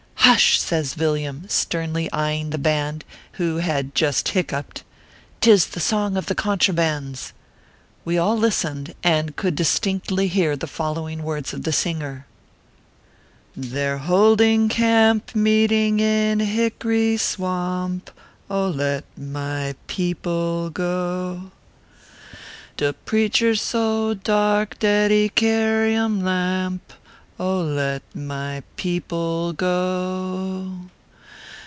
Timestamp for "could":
9.35-9.55